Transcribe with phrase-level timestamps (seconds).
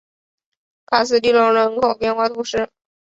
[0.87, 2.71] 卡斯蒂隆人口变化图示